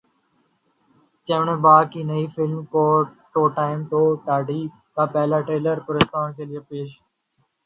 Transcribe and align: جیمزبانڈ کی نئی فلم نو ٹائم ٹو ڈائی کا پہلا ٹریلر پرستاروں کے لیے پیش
جیمزبانڈ 1.27 1.85
کی 1.93 2.01
نئی 2.09 2.25
فلم 2.35 2.59
نو 3.33 3.41
ٹائم 3.57 3.79
ٹو 3.91 4.01
ڈائی 4.25 4.61
کا 4.95 5.03
پہلا 5.13 5.37
ٹریلر 5.45 5.77
پرستاروں 5.87 6.33
کے 6.37 6.43
لیے 6.49 6.59
پیش 6.69 6.89